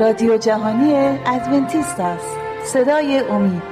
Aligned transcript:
رادیو 0.00 0.36
جهانی 0.36 0.94
ادونتیست 1.26 2.00
است. 2.00 2.36
صدای 2.64 3.18
امید. 3.18 3.62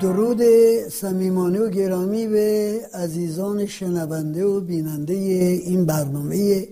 درود 0.00 0.42
صمیمانه 0.90 1.60
و 1.60 1.68
گرامی 1.68 2.26
به 2.26 2.80
عزیزان 2.94 3.66
شنونده 3.66 4.44
و 4.44 4.60
بیننده 4.60 5.14
این 5.14 5.86
برنامه 5.86 6.68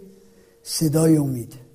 صدای 0.63 1.17
امید. 1.17 1.66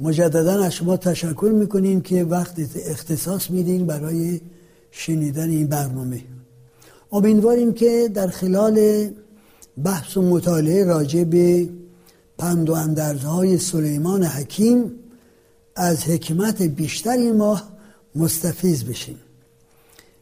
مجددا 0.00 0.64
از 0.64 0.74
شما 0.74 0.96
تشکر 0.96 1.52
می‌کنیم 1.54 2.00
که 2.00 2.24
وقت 2.24 2.54
اختصاص 2.86 3.50
میدین 3.50 3.86
برای 3.86 4.40
شنیدن 4.90 5.50
این 5.50 5.66
برنامه. 5.66 6.22
امیدواریم 7.12 7.72
که 7.72 8.10
در 8.14 8.28
خلال 8.28 9.08
بحث 9.84 10.16
و 10.16 10.22
مطالعه 10.22 10.84
راجع 10.84 11.24
به 11.24 11.68
پند 12.38 12.70
و 12.70 12.72
اندرزهای 12.72 13.58
سلیمان 13.58 14.24
حکیم 14.24 14.92
از 15.76 16.04
حکمت 16.04 16.62
بیشتری 16.62 17.32
ما 17.32 17.62
مستفیز 18.14 18.84
بشیم. 18.84 19.18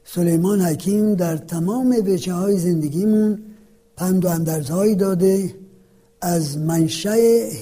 سلیمان 0.04 0.60
حکیم 0.60 1.14
در 1.14 1.36
تمام 1.36 1.96
وجه 2.06 2.32
های 2.32 2.58
زندگیمون 2.58 3.42
پند 3.96 4.24
و 4.24 4.28
اندرزهایی 4.28 4.94
داده 4.94 5.54
از 6.20 6.58
منشأ 6.58 7.16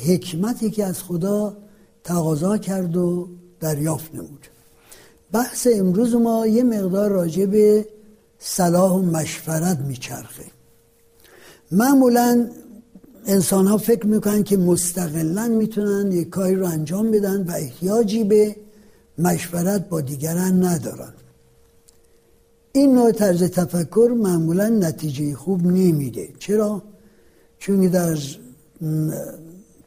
حکمتی 0.06 0.70
که 0.70 0.84
از 0.84 1.02
خدا 1.02 1.56
تقاضا 2.06 2.58
کرد 2.58 2.96
و 2.96 3.28
دریافت 3.60 4.14
نمود. 4.14 4.46
بحث 5.32 5.68
امروز 5.74 6.14
ما 6.14 6.46
یه 6.46 6.62
مقدار 6.62 7.10
راجع 7.10 7.46
به 7.46 7.86
صلاح 8.38 8.92
و 8.92 9.02
مشورت 9.02 9.78
میچرخه. 9.78 10.44
معمولا 11.72 12.48
انسان 13.26 13.66
ها 13.66 13.78
فکر 13.78 14.06
می‌کنن 14.06 14.42
که 14.42 14.56
مستقلا 14.56 15.48
می‌تونن 15.48 16.12
یک 16.12 16.28
کاری 16.30 16.54
رو 16.54 16.66
انجام 16.66 17.10
بدن 17.10 17.42
و 17.42 17.50
احتیاجی 17.50 18.24
به 18.24 18.56
مشورت 19.18 19.88
با 19.88 20.00
دیگران 20.00 20.64
ندارن. 20.64 21.14
این 22.72 22.94
نوع 22.94 23.12
طرز 23.12 23.42
تفکر 23.42 24.10
معمولا 24.16 24.68
نتیجه 24.68 25.34
خوب 25.34 25.66
نمیده. 25.66 26.28
چرا؟ 26.38 26.82
چون 27.58 27.80
در 27.80 28.18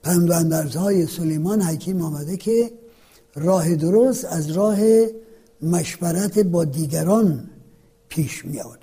پندوندرزهای 0.09 1.07
سلیمان 1.07 1.61
حکیم 1.61 2.02
آمده 2.02 2.38
که 2.38 2.71
راه 3.35 3.75
درست 3.75 4.25
از 4.25 4.52
راه 4.52 4.77
مشورت 5.61 6.39
با 6.39 6.65
دیگران 6.65 7.49
پیش 8.07 8.45
میاد 8.45 8.80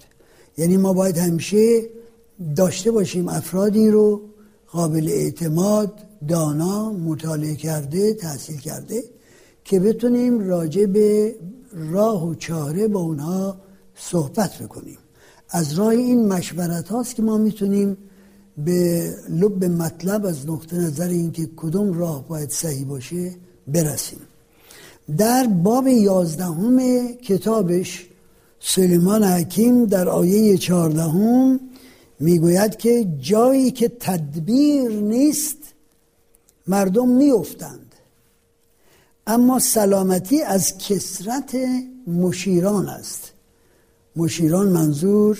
یعنی 0.58 0.77
ما 0.77 0.92
باید 0.92 1.19
همیشه 1.19 1.82
داشته 2.56 2.91
باشیم 2.91 3.28
افرادی 3.28 3.91
رو 3.91 4.20
قابل 4.72 5.08
اعتماد 5.08 5.92
دانا 6.28 6.92
مطالعه 6.92 7.56
کرده 7.56 8.14
تحصیل 8.14 8.58
کرده 8.58 9.04
که 9.64 9.80
بتونیم 9.80 10.48
راجع 10.48 10.86
به 10.86 11.36
راه 11.72 12.28
و 12.28 12.34
چاره 12.34 12.88
با 12.88 13.00
اونها 13.00 13.56
صحبت 13.94 14.62
بکنیم. 14.62 14.98
از 15.50 15.78
راه 15.78 15.88
این 15.88 16.28
مشورت 16.28 16.88
هاست 16.88 17.14
که 17.14 17.22
ما 17.22 17.38
می‌تونیم 17.38 17.97
به 18.58 19.14
لب 19.28 19.64
مطلب 19.64 20.26
از 20.26 20.48
نقطه 20.48 20.76
نظر 20.76 21.08
اینکه 21.08 21.48
کدوم 21.56 21.98
راه 21.98 22.28
باید 22.28 22.50
صحیح 22.50 22.84
باشه 22.84 23.34
برسیم. 23.68 24.20
در 25.19 25.47
باب 25.47 25.86
یازدهم 25.86 27.06
کتابش 27.12 28.06
سلیمان 28.60 29.25
حکیم 29.25 29.84
در 29.84 30.08
آیه 30.08 30.58
چهاردهم 30.58 31.60
می‌گوید 32.20 32.76
که 32.76 33.08
جایی 33.20 33.70
که 33.70 33.88
تدبیر 34.00 34.91
نیست 34.91 35.58
مردم 36.66 37.08
میافتند. 37.08 37.94
اما 39.26 39.58
سلامتی 39.58 40.42
از 40.42 40.78
کسرت 40.78 41.56
مشیران 42.06 42.88
است. 42.88 43.32
مشیران 44.16 44.69
منظور 44.69 45.38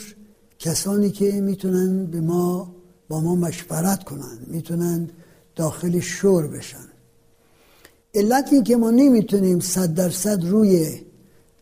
کسانی 0.58 1.10
که 1.10 1.32
می‌تونن 1.41 2.06
به 2.06 2.20
ما 2.20 2.75
با 3.08 3.20
ما 3.20 3.34
مشورت 3.34 4.04
کنن 4.04 4.38
می‌تونن 4.46 5.08
داخل 5.56 6.00
شور 6.00 6.46
بشن. 6.46 6.88
علت 8.14 8.48
این 8.52 8.64
که 8.64 8.76
ما 8.76 8.90
نمی‌تونیم 8.90 9.60
صد 9.60 9.94
درصد 9.94 10.44
روی 10.44 11.00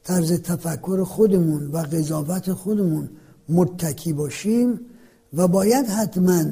طرز 0.04 0.32
تفکر 0.32 1.04
خودمون 1.04 1.66
و 1.66 1.78
قضاوت 1.78 2.52
خودمون 2.52 3.08
متکی 3.48 4.12
باشیم 4.12 4.80
و 5.34 5.48
باید 5.48 5.86
حتما 5.86 6.44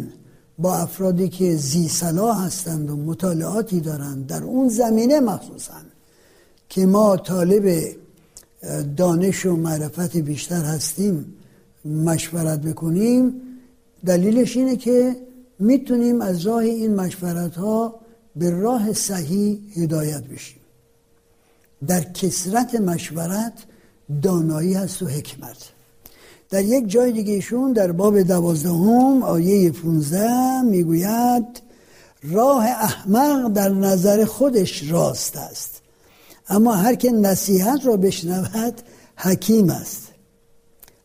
با 0.59 0.77
افرادی 0.77 1.29
که 1.29 1.57
زی 1.57 1.89
صلاح 1.89 2.45
هستند 2.45 2.91
و 2.91 2.97
مطالعاتی 2.97 3.81
دارند 3.81 4.27
در 4.27 4.45
اون 4.45 4.69
زمینه 4.69 5.21
مخصوصا 5.21 5.75
که 6.69 6.87
ما 6.87 7.17
طالب 7.17 7.97
دانش 8.97 9.47
و 9.47 9.57
معرفت 9.57 10.17
بیشتر 10.17 10.63
هستیم 10.65 11.35
مشورت 11.85 12.61
بکنیم 12.61 13.42
دلیلش 14.07 14.57
اینه 14.57 14.77
که 14.77 15.17
می‌تونیم 15.59 16.21
از 16.21 16.47
راه 16.47 16.59
این 16.59 16.95
مشورت 16.95 17.55
ها 17.55 18.01
به 18.37 18.51
راه 18.51 18.93
صحیح 18.93 19.61
هدایت 19.77 20.25
بشیم. 20.25 20.61
در 21.87 22.01
کسرت 22.01 22.75
مشورت 22.75 23.53
دانایی 24.23 24.75
هست 24.75 25.03
و 25.03 25.07
حکمت. 25.07 25.57
در 26.51 26.65
یک 26.65 26.89
جای 26.89 27.13
دیگه 27.13 27.33
ایشون 27.33 27.73
در 27.73 27.93
باب 27.93 28.23
دوازدهم 28.23 29.23
آیه 29.23 29.71
15 29.71 30.63
می‌گوید 30.63 31.63
راه 32.23 32.65
احمق 32.65 33.53
در 33.53 33.69
نظر 33.69 34.25
خودش 34.25 34.91
راست 34.91 35.37
است. 35.37 35.83
اما 36.49 36.75
هر 36.75 36.95
که 36.95 37.11
نصیحت 37.11 37.87
را 37.87 37.97
بشنود 37.97 38.81
حکیم 39.17 39.71
است. 39.71 40.09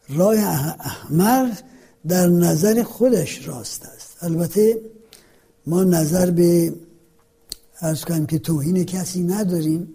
راه 0.09 0.35
احمق 0.35 1.51
در 2.07 2.27
نظر 2.27 2.83
خودش 2.83 3.47
راست 3.47 3.85
است. 3.85 4.17
البته 4.21 4.81
ما 5.67 5.83
نظر 5.83 6.31
به 6.31 6.73
ارز 7.81 8.05
کنیم 8.05 8.25
که 8.25 8.39
توهین 8.39 8.83
کسی 8.83 9.23
نداریم. 9.23 9.87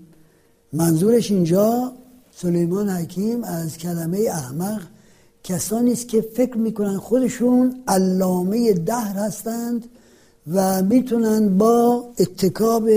منظورش 0.73 1.31
اینجا 1.31 1.93
سلیمان 2.37 2.89
حکیم 2.89 3.45
از 3.45 3.79
کلمه 3.79 4.19
احمق 4.19 4.83
کسانی 5.45 5.93
است 5.93 6.09
که 6.09 6.21
فکر 6.21 6.57
می‌کنن 6.57 6.99
خودشون 6.99 7.83
علامه 7.89 8.73
دهر 8.73 9.17
هستند 9.17 9.87
و 10.53 10.83
می‌تونن 10.83 11.59
با 11.59 12.09
اتکاب 12.19 12.89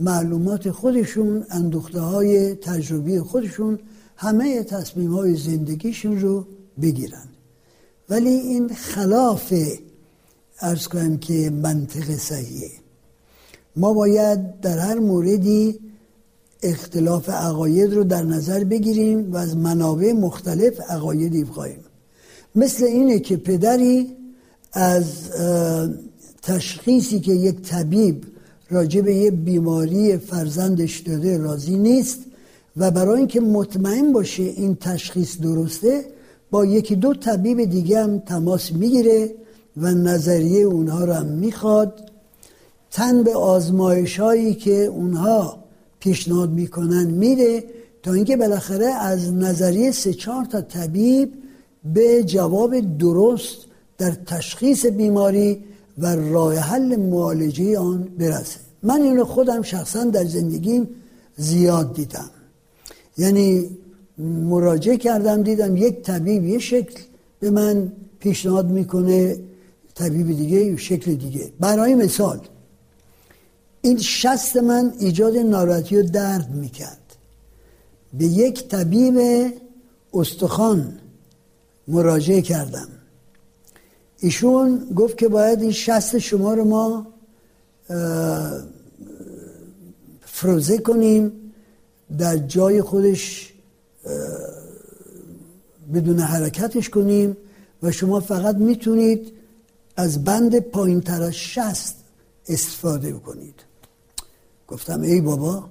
معلومات 0.00 0.70
خودشون 0.70 1.44
اندوخته 1.50 2.00
های 2.00 2.54
تجربی 2.54 3.20
خودشون 3.20 3.78
همه 4.16 4.62
تصمیم 4.62 5.14
های 5.14 5.36
زندگیشون 5.36 6.20
رو 6.20 6.46
بگیرن. 6.82 7.27
ولی 8.10 8.28
این 8.28 8.68
خلاف 8.68 9.54
ارز 10.60 10.86
کنم 10.86 11.18
که 11.18 11.50
منطق 11.50 12.16
صحیحه. 12.16 12.70
ما 13.76 13.92
باید 13.92 14.60
در 14.60 14.78
هر 14.78 14.98
موردی 14.98 15.78
اختلاف 16.62 17.28
عقاید 17.28 17.94
رو 17.94 18.04
در 18.04 18.22
نظر 18.22 18.64
بگیریم 18.64 19.32
و 19.32 19.36
از 19.36 19.56
منابع 19.56 20.12
مختلف 20.12 20.80
عقایدی 20.80 21.44
بخواهیم 21.44 21.80
مثل 22.54 22.84
اینه 22.84 23.18
که 23.18 23.36
پدری 23.36 24.16
از 24.72 25.30
تشخیصی 26.42 27.20
که 27.20 27.32
یک 27.32 27.60
طبیب 27.60 28.24
راجع 28.70 29.00
به 29.00 29.14
یه 29.14 29.30
بیماری 29.30 30.16
فرزندش 30.16 30.98
داده 30.98 31.38
راضی 31.38 31.76
نیست 31.76 32.18
و 32.76 32.90
برای 32.90 33.18
اینکه 33.18 33.40
مطمئن 33.40 34.12
باشه 34.12 34.42
این 34.42 34.74
تشخیص 34.74 35.38
درسته 35.40 36.04
با 36.50 36.64
یکی 36.64 36.96
دو 36.96 37.14
طبیب 37.14 37.64
دیگه 37.64 38.02
هم 38.02 38.18
تماس 38.18 38.72
می‌گیره 38.72 39.34
و 39.76 39.94
نظریه 39.94 40.64
اونها 40.64 41.04
رو 41.04 41.12
هم 41.12 41.26
می‌خواد. 41.26 42.10
تن 42.90 43.22
به 43.22 43.34
آزمایش 43.34 44.20
هایی 44.20 44.54
که 44.54 44.84
اونها 44.84 45.64
پیشنهاد 46.00 46.50
می‌کنن 46.50 47.06
میره 47.06 47.64
تا 48.02 48.12
اینکه 48.12 48.36
بالاخره 48.36 48.86
از 48.86 49.32
نظریه 49.32 49.90
سه 49.90 50.14
چهار 50.14 50.44
تا 50.44 50.60
طبیب 50.60 51.32
به 51.94 52.24
جواب 52.24 52.98
درست 52.98 53.56
در 53.98 54.10
تشخیص 54.10 54.86
بیماری 54.86 55.64
و 55.98 56.16
راه 56.16 56.54
حل 56.54 56.96
معالجه 56.96 57.78
آن 57.78 58.08
برسه. 58.18 58.60
من 58.82 59.02
اینو 59.02 59.24
خودم 59.24 59.62
شخصا 59.62 60.04
در 60.04 60.24
زندگیم 60.24 60.88
زیاد 61.36 61.94
دیدم. 61.94 62.30
یعنی 63.18 63.70
مراجعه 64.18 64.96
کردم 64.96 65.42
دیدم 65.42 65.76
یک 65.76 66.02
طبیب 66.02 66.44
یه 66.44 66.58
شکل 66.58 67.02
به 67.40 67.50
من 67.50 67.92
پیشنهاد 68.20 68.70
می‌کنه 68.70 69.36
طبیب 69.94 70.26
دیگه 70.26 70.76
شکل 70.76 71.14
دیگه. 71.14 71.52
برای 71.60 71.94
مثال 71.94 72.40
این 73.82 73.98
شست 73.98 74.56
من 74.56 74.92
ایجاد 74.98 75.36
ناراحتی 75.36 75.96
و 75.96 76.02
درد 76.02 76.50
می‌کرد. 76.50 77.16
به 78.18 78.24
یک 78.24 78.68
طبیب 78.68 79.18
استخوان 80.14 80.98
مراجعه 81.88 82.42
کردم. 82.42 82.88
ایشون 84.20 84.86
گفت 84.96 85.18
که 85.18 85.28
باید 85.28 85.62
این 85.62 85.72
شست 85.72 86.18
شما 86.18 86.54
رو 86.54 86.64
ما 86.64 87.06
فروزه 90.20 90.78
کنیم 90.78 91.32
در 92.18 92.36
جای 92.36 92.82
خودش 92.82 93.47
بدون 95.94 96.18
حرکتش 96.18 96.88
کنیم 96.88 97.36
و 97.82 97.92
شما 97.92 98.20
فقط 98.20 98.56
می‌تونید 98.56 99.32
از 99.96 100.24
بند 100.24 100.58
پایین 100.58 101.00
تر 101.00 101.22
از 101.22 101.34
شست 101.34 101.96
استفاده 102.48 103.12
کنید 103.12 103.54
گفتم 104.68 105.00
ای 105.00 105.20
بابا 105.20 105.64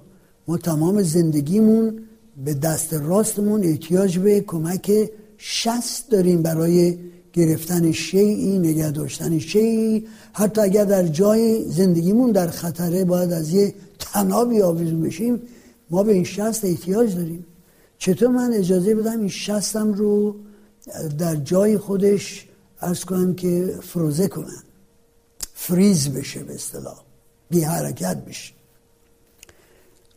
ما 0.48 0.58
تمام 0.58 1.02
زندگیمون 1.02 2.02
به 2.44 2.54
دست 2.54 2.94
راستمون 2.94 3.64
احتیاج 3.64 4.18
به 4.18 4.40
کمک 4.40 5.10
شست 5.38 6.10
داریم 6.10 6.42
برای 6.42 6.98
گرفتن 7.32 7.92
شیعی 7.92 8.58
نگه 8.58 8.90
داشتن 8.90 9.38
شیعی 9.38 10.06
حتی 10.32 10.60
اگر 10.60 10.84
در 10.84 11.06
جای 11.06 11.64
زندگیمون 11.64 12.32
در 12.32 12.46
خطره 12.46 13.04
باید 13.04 13.32
از 13.32 13.54
یه 13.54 13.74
تنابی 13.98 14.62
آویزون 14.62 15.02
بشیم 15.02 15.42
ما 15.90 16.02
به 16.02 16.12
این 16.12 16.24
شست 16.24 16.64
احتیاج 16.64 17.14
داریم. 17.14 17.44
چطور 17.98 18.28
من 18.28 18.52
اجازه 18.52 18.94
بدم 18.94 19.18
این 19.18 19.28
شستم 19.28 19.92
رو 19.92 20.36
در 21.18 21.36
جای 21.36 21.78
خودش 21.78 22.48
ارز 22.80 23.04
کنم 23.04 23.34
که 23.34 23.78
فروزه 23.82 24.28
کنن 24.28 24.62
فریز 25.54 26.08
بشه 26.08 26.42
به 26.42 26.54
اصطلاح. 26.54 26.98
بی 27.50 27.60
حرکت 27.60 28.24
بشه. 28.24 28.52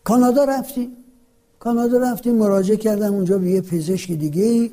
کانادا 0.03 0.43
رفتیم 0.43 0.89
کانادا 1.59 1.97
رفتیم 1.97 2.35
مراجعه 2.35 2.77
کردم 2.77 3.13
اونجا 3.13 3.37
به 3.37 3.49
یه 3.49 3.61
پزشک 3.61 4.11
دیگه 4.11 4.43
ای. 4.43 4.71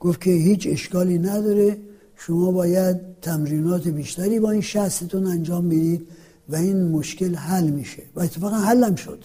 گفت 0.00 0.20
که 0.20 0.30
هیچ 0.30 0.66
اشکالی 0.70 1.18
نداره. 1.18 1.76
شما 2.16 2.50
باید 2.50 2.96
تمرینات 3.22 3.88
بیشتری 3.88 4.40
با 4.40 4.50
این 4.50 4.60
شستتون 4.60 5.26
انجام 5.26 5.68
بدید 5.68 6.06
و 6.48 6.56
این 6.56 6.88
مشکل 6.88 7.34
حل 7.34 7.70
میشه. 7.70 8.02
و 8.14 8.20
اتفاقا 8.20 8.56
حلم 8.56 8.94
شد. 8.94 9.24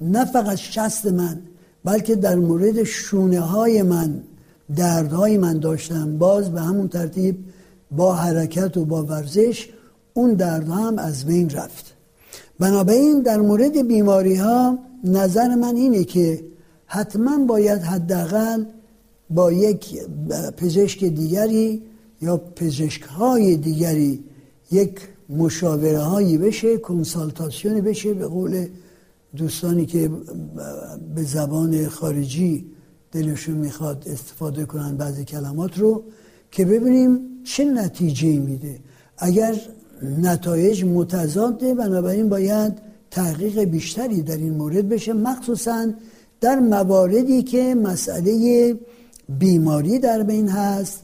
نه 0.00 0.24
فقط 0.24 0.56
شست 0.56 1.06
من 1.06 1.42
بلکه 1.86 2.14
در 2.14 2.34
مورد 2.34 2.82
شونه 2.82 3.40
های 3.40 3.82
من 3.82 4.22
دردهای 4.76 5.38
من 5.38 5.58
داشتم. 5.58 6.18
باز 6.18 6.52
به 6.52 6.60
همون 6.60 6.88
ترتیب 6.88 7.36
با 7.90 8.14
حرکت 8.14 8.76
و 8.76 8.84
با 8.84 9.02
ورزش 9.02 9.68
اون 10.14 10.34
دردها 10.34 10.76
هم 10.76 10.98
از 10.98 11.24
بین 11.24 11.50
رفت. 11.50 11.94
بنابراین 12.58 13.22
در 13.22 13.40
مورد 13.40 13.86
بیماری 13.88 14.34
ها 14.34 14.78
نظر 15.04 15.54
من 15.54 15.76
اینه 15.76 16.04
که 16.04 16.44
حتما 16.86 17.44
باید 17.44 17.82
حداقل 17.82 18.64
با 19.30 19.52
یک 19.52 19.98
پزشک 20.56 21.04
دیگری 21.04 21.82
یا 22.22 22.36
پزشک 22.36 23.02
های 23.02 23.56
دیگری 23.56 24.24
یک 24.70 25.00
مشاوره 25.28 25.98
هایی 25.98 26.38
بشه 26.38 26.78
کنسالتاسیونی 26.78 27.80
بشه 27.80 28.14
به 28.14 28.26
قول 28.26 28.66
دوستانی 29.36 29.86
که 29.86 30.10
به 31.14 31.22
زبان 31.22 31.88
خارجی 31.88 32.66
دلشون 33.12 33.54
می‌خواد 33.54 34.04
استفاده 34.06 34.64
کنن 34.64 34.96
بعضی 34.96 35.24
کلمات 35.24 35.78
رو 35.78 36.04
که 36.50 36.64
ببینیم 36.64 37.20
چه 37.44 37.64
نتیجه 37.64 38.38
میده. 38.38 38.80
اگر 39.18 39.54
نتایج 40.02 40.84
متضاده 40.84 41.74
بنابراین 41.74 42.28
باید 42.28 42.72
تحقیق 43.10 43.58
بیشتری 43.64 44.22
در 44.22 44.36
این 44.36 44.54
مورد 44.54 44.88
بشه 44.88 45.12
مخصوصا 45.12 45.86
در 46.40 46.58
مواردی 46.58 47.42
که 47.42 47.74
مسئله 47.74 48.74
بیماری 49.28 49.98
در 49.98 50.22
بین 50.22 50.48
هست 50.48 51.00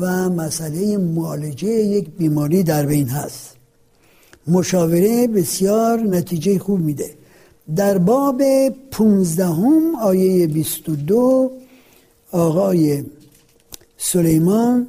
و 0.00 0.30
مسئله 0.30 0.96
معالجه 0.96 1.68
یک 1.68 2.10
بیماری 2.10 2.62
در 2.62 2.86
بین 2.86 3.08
هست. 3.08 3.56
مشاوره 4.48 5.26
بسیار 5.26 6.00
نتیجه 6.00 6.58
خوب 6.58 6.80
میده. 6.80 7.23
در 7.76 7.98
باب 7.98 8.42
پونزدهم 8.68 9.94
آیه 9.94 10.46
22 10.46 11.50
آقای 12.32 13.04
سلیمان 13.96 14.86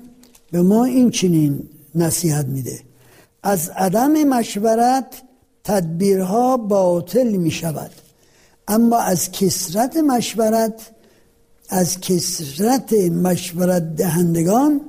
به 0.51 0.62
ما 0.62 0.86
این 0.86 1.12
چنین 1.12 1.69
نصیحت 1.95 2.45
میده. 2.45 2.80
از 3.44 3.69
عدم 3.69 4.24
مشورت 4.24 5.22
تدبیرها 5.63 6.57
باطل 6.57 7.27
می 7.27 7.51
شود 7.51 7.92
اما 8.68 8.98
از 8.98 9.31
کسرت 9.31 9.98
مشورت 9.98 10.92
از 11.69 12.01
کسرت 12.01 12.94
مشورت 12.94 13.95
دهندگان 13.95 14.81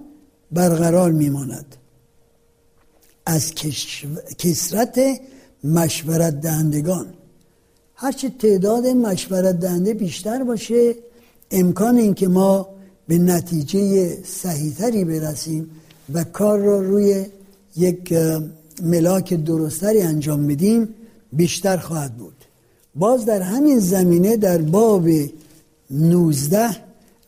برقرار 0.53 1.13
میماند. 1.13 1.77
از 3.27 3.53
کسرت 4.39 5.01
مشورت 5.65 6.41
دهندگان. 6.41 7.15
هرچه 7.99 8.29
تعداد 8.29 8.87
مشورت 8.87 9.61
دهنده 9.61 9.95
بیشتر 9.95 10.45
باشه 10.45 10.95
امکان 11.51 11.97
اینکه 11.97 12.29
ما 12.29 12.69
به 13.09 13.19
نتیجه 13.19 14.09
صحیحتری 14.25 15.05
برسیم 15.05 15.71
و 16.13 16.25
کار 16.25 16.59
را 16.59 16.81
روی 16.81 17.27
یک 17.77 18.15
ملاک 18.83 19.35
درستری 19.35 20.03
انجام 20.03 20.47
بدیم 20.47 20.89
بیشتر 21.33 21.77
خواهد 21.77 22.17
بود. 22.17 22.35
باز 22.95 23.25
در 23.25 23.41
همین 23.43 23.79
زمینه 23.79 24.37
در 24.37 24.59
باب 24.59 25.09
19 25.91 26.69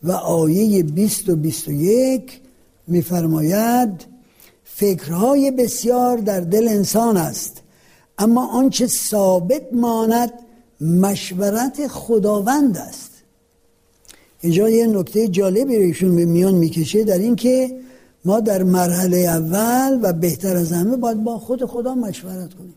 و 0.03 0.11
آیه 0.11 0.83
20 0.83 1.29
و 1.29 1.35
21 1.35 2.39
میفرماید 2.87 4.05
فکرهای 4.65 5.51
بسیار 5.51 6.17
در 6.17 6.39
دل 6.39 6.67
انسان 6.67 7.17
است 7.17 7.61
اما 8.17 8.47
آنچه 8.47 8.87
ثابت 8.87 9.63
ماند 9.73 10.33
مشورت 10.81 11.87
خداوند 11.87 12.77
است. 12.77 13.11
اینجا 14.41 14.69
یه 14.69 14.87
نکته 14.87 15.27
جالبی 15.27 15.93
رو 15.93 16.15
به 16.15 16.25
میان 16.25 16.55
می‌کشه 16.55 17.03
در 17.03 17.17
این 17.17 17.35
که 17.35 17.79
ما 18.25 18.39
در 18.39 18.63
مرحله 18.63 19.17
اول 19.17 19.99
و 20.01 20.13
بهتر 20.13 20.57
از 20.57 20.71
همه 20.71 20.97
باید 20.97 21.23
با 21.23 21.39
خود 21.39 21.65
خدا 21.65 21.95
مشورت 21.95 22.53
کنیم. 22.53 22.73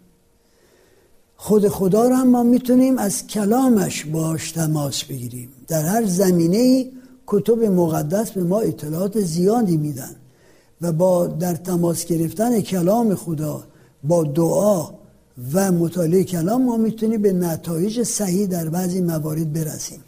خود 1.36 1.68
خدا 1.68 2.08
رو 2.08 2.14
هم 2.14 2.28
ما 2.28 2.42
می‌تونیم 2.42 2.98
از 2.98 3.26
کلامش 3.26 4.04
باش 4.04 4.52
تماس 4.52 5.04
بگیریم. 5.04 5.48
در 5.68 5.82
هر 5.82 6.06
زمینه 6.06 6.86
کتب 7.26 7.64
مقدس 7.64 8.30
به 8.30 8.42
ما 8.42 8.60
اطلاعات 8.60 9.20
زیادی 9.20 9.76
میدن 9.76 10.16
و 10.80 10.92
با 10.92 11.26
در 11.26 11.54
تماس 11.54 12.04
گرفتن 12.04 12.60
کلام 12.60 13.14
خدا 13.14 13.64
با 14.04 14.24
دعا 14.24 15.01
و 15.54 15.72
مطالعه 15.72 16.24
کلام 16.24 16.62
ما 16.62 16.76
می‌تونیم 16.76 17.22
به 17.22 17.32
نتایج 17.32 18.02
صحیح 18.02 18.46
در 18.46 18.68
بعضی 18.68 19.00
موارد 19.00 19.52
برسیم. 19.52 20.04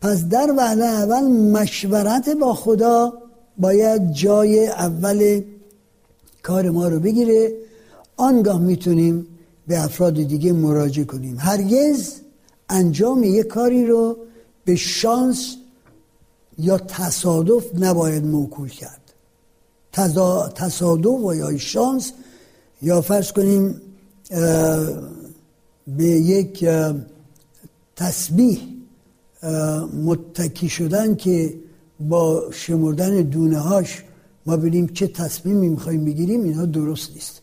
پس 0.00 0.24
در 0.24 0.54
وهله 0.56 0.84
اول 0.84 1.22
مشورت 1.22 2.28
با 2.28 2.54
خدا 2.54 3.12
باید 3.58 4.12
جای 4.12 4.66
اول 4.66 5.42
کار 6.42 6.70
ما 6.70 6.88
رو 6.88 7.00
بگیره. 7.00 7.52
آنگاه 8.16 8.60
می‌تونیم 8.60 9.26
به 9.68 9.84
افراد 9.84 10.14
دیگه 10.14 10.52
مراجعه 10.52 11.04
کنیم. 11.04 11.36
هرگز 11.38 12.12
انجام 12.68 13.24
یک 13.24 13.46
کاری 13.46 13.86
رو 13.86 14.16
به 14.64 14.76
شانس 14.76 15.56
یا 16.58 16.78
تصادف 16.78 17.64
نباید 17.78 18.24
موکول 18.24 18.68
کرد. 18.68 19.00
تصادف 20.54 21.24
و 21.24 21.34
یا 21.34 21.58
شانس 21.58 22.12
یا 22.82 23.00
فرض 23.00 23.32
کنیم 23.32 23.80
به 25.86 26.04
یک 26.04 26.66
تسبیح 27.96 28.60
متکی 30.04 30.68
شدن 30.68 31.14
که 31.14 31.54
با 32.00 32.44
شمردن 32.50 33.22
دونه 33.22 33.58
هاش 33.58 34.02
ما 34.46 34.56
ببینیم 34.56 34.86
چه 34.86 35.06
تصمیمی 35.06 35.68
می‌خوایم 35.68 36.04
بگیریم 36.04 36.42
اینها 36.42 36.66
درست 36.66 37.12
نیست. 37.14 37.40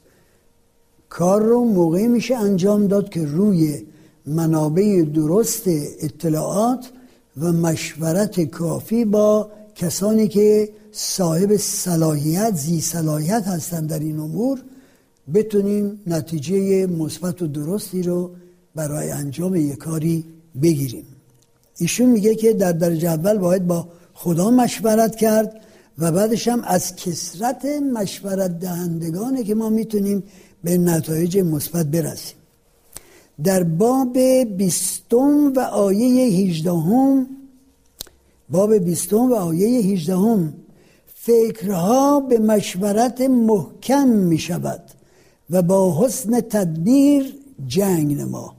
کار 1.09 1.41
رو 1.41 1.63
موقعی 1.63 2.07
میشه 2.07 2.35
انجام 2.35 2.87
داد 2.87 3.09
که 3.09 3.25
روی 3.25 3.85
منابع 4.25 5.01
درست 5.01 5.63
اطلاعات 5.99 6.89
و 7.37 7.51
مشورت 7.51 8.41
کافی 8.41 9.05
با 9.05 9.51
کسانی 9.75 10.27
که 10.27 10.69
صاحب 10.91 11.57
صلاحیت 11.57 12.55
زی 12.55 12.81
صلاحیت 12.81 13.43
هستند 13.47 13.89
در 13.89 13.99
این 13.99 14.19
امور 14.19 14.59
بتونیم 15.33 16.01
نتیجه 16.07 16.87
مثبت 16.87 17.41
و 17.41 17.47
درستی 17.47 18.03
رو 18.03 18.31
برای 18.75 19.11
انجام 19.11 19.55
یک 19.55 19.77
کاری 19.77 20.25
بگیریم. 20.61 21.05
ایشون 21.77 22.09
میگه 22.09 22.35
که 22.35 22.53
در 22.53 22.71
درجه 22.71 23.09
اول 23.09 23.37
باید 23.37 23.67
با 23.67 23.87
خدا 24.13 24.51
مشورت 24.51 25.15
کرد 25.15 25.61
و 25.97 26.11
بعدش 26.11 26.47
هم 26.47 26.61
از 26.63 26.95
کسرت 26.95 27.65
مشورت 27.65 28.59
دهندگانه 28.59 29.43
که 29.43 29.55
ما 29.55 29.69
می‌تونیم 29.69 30.23
به 30.63 30.77
نتایج 30.77 31.37
مثبت 31.37 31.85
برسیم. 31.85 32.35
در 33.43 33.63
باب 33.63 34.17
بیستم 34.57 35.53
و 35.55 35.59
آیه 35.59 36.25
هیجدهم 36.25 37.27
باب 38.49 38.73
بیستم 38.73 39.31
و 39.31 39.33
آیه 39.33 39.81
هیجدهم 39.81 40.53
فکرها 41.15 42.19
به 42.19 42.39
مشورت 42.39 43.21
محکم 43.21 44.07
می 44.07 44.37
شود 44.37 44.81
و 45.51 45.61
با 45.61 46.05
حسن 46.05 46.41
تدبیر 46.41 47.35
جنگ 47.67 48.21
نما. 48.21 48.55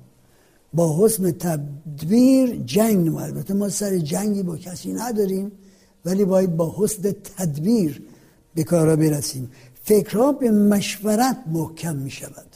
با 0.75 1.05
حسن 1.05 1.31
تدبیر 1.31 2.57
جنگ 2.67 3.07
نما. 3.07 3.21
البته 3.21 3.55
ما 3.55 3.69
سر 3.69 3.99
جنگی 3.99 4.43
با 4.43 4.57
کسی 4.57 4.93
نداریم 4.93 5.53
ولی 6.05 6.25
باید 6.25 6.57
با 6.57 6.75
حسن 6.79 7.15
تدبیر 7.37 8.03
به 8.55 8.65
کارا 8.65 8.97
برسیم. 8.97 9.51
فکرها 9.85 10.33
به 10.33 10.51
مشورت 10.51 11.39
محکم 11.53 11.97
می 11.97 12.11
شود. 12.11 12.47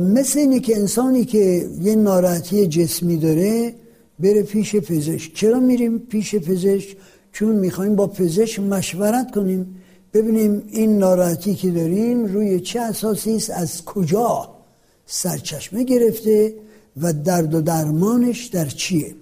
مثل 0.00 0.38
اینه 0.38 0.60
که 0.60 0.76
انسانی 0.76 1.24
که 1.24 1.70
یه 1.80 1.94
ناراحتی 1.94 2.66
جسمی 2.66 3.16
داره 3.16 3.74
بره 4.18 4.42
پیش 4.42 4.76
پزشک. 4.76 5.34
چرا 5.34 5.60
میریم 5.60 5.98
پیش 5.98 6.34
پزشک؟ 6.34 6.96
چون 7.32 7.56
می‌خوایم 7.56 7.96
با 7.96 8.06
پزشک 8.06 8.60
مشورت 8.60 9.30
کنیم. 9.34 9.80
ببینیم 10.14 10.62
این 10.70 10.98
ناراحتی 10.98 11.54
که 11.54 11.70
داریم 11.70 12.24
روی 12.24 12.60
چه 12.60 12.80
اساسی 12.80 13.36
است 13.36 13.50
از 13.50 13.84
کجا 13.84 14.48
سرچشمه 15.06 15.84
گرفته 15.84 16.54
و 17.02 17.12
درد 17.12 17.54
و 17.54 17.60
درمانش 17.60 18.46
در 18.46 18.66
چیه. 18.66 19.14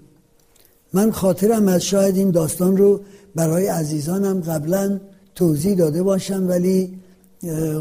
من 0.93 1.11
خاطرم 1.11 1.67
از 1.67 1.83
شاید 1.83 2.17
این 2.17 2.31
داستان 2.31 2.77
رو 2.77 3.01
برای 3.35 3.67
عزیزانم 3.67 4.41
قبلا 4.41 4.99
توضیح 5.35 5.75
داده 5.75 6.03
باشم 6.03 6.47
ولی 6.47 6.93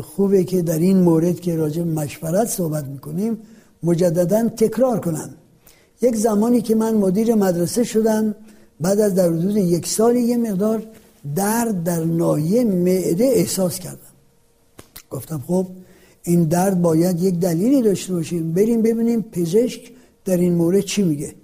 خوبه 0.02 0.44
که 0.44 0.62
در 0.62 0.78
این 0.78 1.00
مورد 1.00 1.40
که 1.40 1.56
راجع 1.56 1.82
مشورت 1.82 2.48
صحبت 2.48 2.84
می‌کنیم 2.84 3.38
مجددا 3.82 4.48
تکرار 4.48 5.00
کنم. 5.00 5.30
یک 6.02 6.16
زمانی 6.16 6.60
که 6.62 6.74
من 6.74 6.94
مدیر 6.94 7.34
مدرسه 7.34 7.84
شدم 7.84 8.34
بعد 8.80 9.00
از 9.00 9.14
در 9.14 9.28
حدود 9.28 9.56
یک 9.56 9.86
سال 9.86 10.16
یه 10.16 10.36
مقدار 10.36 10.82
درد 11.34 11.84
در 11.84 12.04
نایه 12.04 12.64
معده 12.64 13.24
احساس 13.24 13.78
کردم. 13.78 14.12
گفتم 15.10 15.42
خب 15.46 15.66
این 16.22 16.44
درد 16.44 16.82
باید 16.82 17.22
یک 17.22 17.34
دلیلی 17.34 17.82
داشته 17.82 18.12
باشیم. 18.12 18.52
بریم 18.52 18.82
ببینیم 18.82 19.22
پزشک 19.22 19.92
در 20.24 20.36
این 20.36 20.54
مورد 20.54 20.80
چی 20.80 21.02
میگه. 21.02 21.34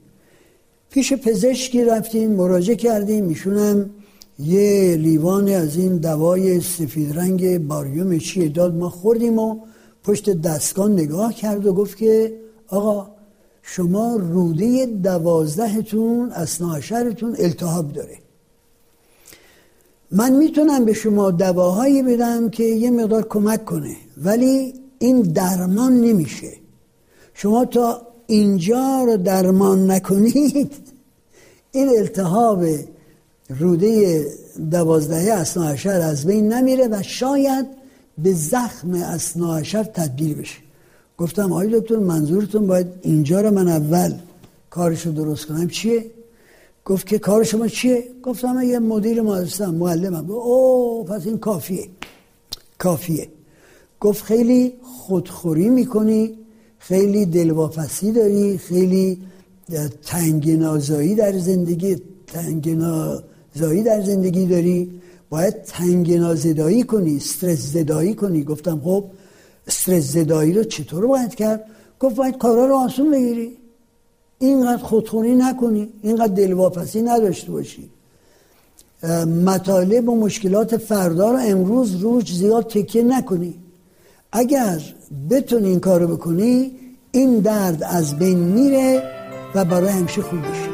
پیش 0.91 1.13
پزشکی 1.13 1.85
رفتیم 1.85 2.33
مراجعه 2.33 2.77
کردیم. 2.77 3.29
ایشونم 3.29 3.91
یه 4.39 4.97
لیوان 4.97 5.49
از 5.49 5.77
این 5.77 5.97
دوای 5.97 6.61
سفید 6.61 7.19
رنگ 7.19 7.59
باریوم 7.59 8.19
چیه 8.19 8.49
داد 8.49 8.75
ما 8.75 8.91
خوردیم 8.91 9.39
و 9.39 9.61
پشت 10.05 10.31
دستگاه 10.31 10.89
نگاه 10.89 11.35
کرد 11.35 11.67
و 11.67 11.73
گفت 11.73 11.97
که 11.97 12.33
آقا 12.69 13.11
شما 13.63 14.17
روده 14.17 14.87
دوازدهتون 14.87 16.31
اسناشرتون 16.33 17.37
التهاب 17.39 17.93
داره. 17.93 18.19
من 20.11 20.33
می‌تونم 20.33 20.85
به 20.85 20.93
شما 20.93 21.31
دواهایی 21.31 22.03
بدم 22.03 22.51
که 22.51 22.65
یه 22.65 22.91
مقدار 22.91 23.29
کمک 23.29 23.65
کنه 23.65 23.97
ولی 24.17 24.75
این 24.99 25.23
درمان 25.23 26.01
نمیشه. 26.01 26.53
شما 27.35 27.65
تا 27.65 28.03
اینجا 28.27 29.05
رو 29.07 29.17
درمان 29.17 29.91
نکنید. 29.91 30.73
این 31.73 31.89
التهاب 31.89 32.65
روده 33.59 34.27
دوازدهه 34.71 35.33
اسناعشر 35.33 36.01
از 36.01 36.27
بین 36.27 36.53
نمیره 36.53 36.89
و 36.91 37.03
شاید 37.03 37.67
به 38.19 38.33
زخم 38.33 38.93
اسناعشر 38.93 39.83
تبدیل 39.83 40.35
بشه. 40.35 40.59
گفتم 41.19 41.53
آقای 41.53 41.81
دکتر 41.81 41.97
منظورتون 41.97 42.67
باید 42.67 42.87
اینجا 43.03 43.41
رو 43.41 43.51
من 43.51 43.69
اول 43.69 44.15
کارشو 44.71 45.11
درست 45.11 45.47
کنم. 45.47 45.69
چیه؟ 45.69 46.05
گفت 46.89 47.07
که 47.07 47.19
کار 47.19 47.45
شما 47.45 47.69
چیه؟ 47.69 48.05
گفتم 48.23 48.53
من 48.53 48.63
یه 48.63 48.79
مدیر 48.79 49.23
مدرسه 49.23 49.67
معلمم 49.67 50.31
او 50.31 51.05
پس 51.05 51.27
این 51.27 51.39
کافیه. 51.39 51.89
کافیه. 52.79 53.29
گفت 54.01 54.25
خیلی 54.25 54.73
خودخوری 54.83 55.69
می‌کنی 55.69 56.39
خیلی 56.79 57.27
دلواپسی 57.27 58.13
داری 58.13 58.59
خیلی 58.59 59.19
تنگنازایی 60.03 61.15
در 61.15 61.39
زندگی 61.39 61.97
تنگنازایی 62.27 63.83
در 63.85 64.03
زندگی 64.03 64.47
داری. 64.47 65.01
باید 65.31 65.63
تنگنازدایی 65.63 66.83
کنی 66.83 67.17
استرس 67.17 67.59
زدایی 67.59 68.15
کنی. 68.15 68.45
گفتم 68.45 68.81
خب 68.85 69.05
استرس 69.67 70.13
زدایی 70.13 70.53
رو 70.53 70.65
چطور 70.65 71.07
باید 71.07 71.35
کرد؟ 71.35 71.65
گفت 72.01 72.17
باید 72.17 72.39
کارا 72.39 72.67
رو 72.67 72.75
آسون 72.75 73.11
بگیری. 73.11 73.57
اینقدر 74.39 74.83
خودخونی 74.83 75.35
نکنی 75.35 75.89
اینقدر 76.03 76.35
دلواپسی 76.35 77.03
نداشته 77.03 77.53
باشی. 77.53 77.91
مطالب 79.45 80.09
و 80.09 80.17
مشکلات 80.17 80.77
فردا 80.77 81.31
رو 81.31 81.39
امروز 81.39 81.95
روش 81.95 82.35
زیاد 82.35 82.67
تکیه 82.67 83.03
نکنی. 83.03 83.55
اگر 84.33 84.81
بتونی 85.31 85.69
این 85.69 85.81
کارو 85.81 86.17
بکنی 86.17 86.73
این 87.13 87.39
درد 87.39 87.83
از 87.83 88.19
بین 88.19 88.39
میره 88.39 89.03
و 89.55 89.65
برای 89.65 89.89
همیشه 89.89 90.23
خوب 90.23 90.41
بشه 90.41 90.68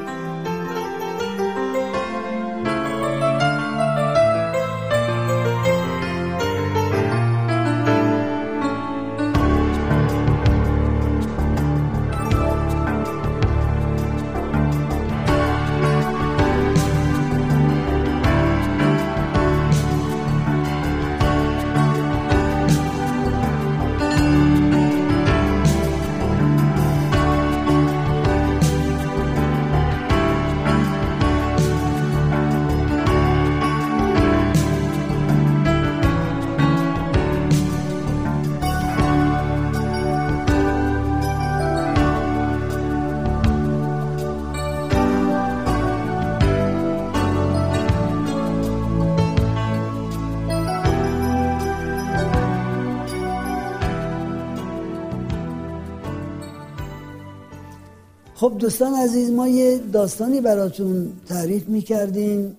خب 58.44 58.58
دوستان 58.58 58.94
عزیز 58.94 59.30
ما 59.30 59.48
یه 59.48 59.80
داستانی 59.92 60.40
براتون 60.40 61.12
تعریف 61.28 61.68
می‌کردیم 61.68 62.56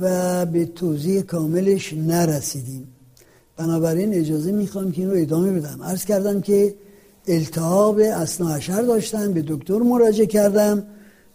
و 0.00 0.46
به 0.46 0.64
توضیح 0.64 1.20
کاملش 1.20 1.92
نرسیدیم. 1.92 2.88
بنابراین 3.56 4.14
اجازه 4.14 4.52
می‌خوام 4.52 4.92
که 4.92 5.00
این 5.02 5.10
رو 5.10 5.16
ادامه 5.16 5.52
بدم. 5.52 5.82
عرض 5.82 6.04
کردم 6.04 6.40
که 6.40 6.74
التهاب 7.28 7.98
اصناعشر 7.98 8.82
داشتم 8.82 9.32
به 9.32 9.44
دکتر 9.48 9.78
مراجعه 9.78 10.26
کردم. 10.26 10.82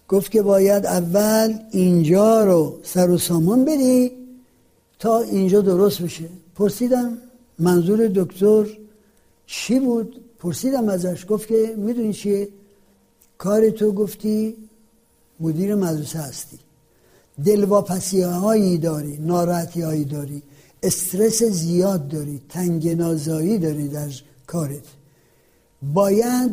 گفت 0.07 0.31
که 0.31 0.41
باید 0.41 0.85
اول 0.85 1.53
اینجا 1.71 2.43
رو 2.45 2.79
سر 2.83 3.09
و 3.09 3.17
سامان 3.17 3.65
بدی 3.65 4.11
تا 4.99 5.19
اینجا 5.19 5.61
درست 5.61 6.01
بشه. 6.01 6.25
پرسیدم 6.55 7.17
منظور 7.59 8.11
دکتر 8.15 8.65
چی 9.45 9.79
بود؟ 9.79 10.21
پرسیدم 10.39 10.89
ازش. 10.89 11.25
گفت 11.29 11.47
که 11.47 11.73
می‌دونی 11.77 12.13
چیه؟ 12.13 12.47
کار 13.41 13.69
تو 13.69 13.91
گفتی؟ 13.91 14.55
مدیر 15.39 15.75
مدرسه 15.75 16.19
هستی. 16.19 16.59
دلواپسی 17.45 18.21
هایی 18.21 18.77
داری 18.77 19.17
ناراحتی 19.17 19.81
هایی 19.81 20.05
داری 20.05 20.41
استرس 20.83 21.43
زیاد 21.43 22.07
داری 22.07 22.41
تنگنازایی 22.49 23.57
داری 23.57 23.87
در 23.87 24.09
کارت. 24.47 24.83
باید 25.93 26.51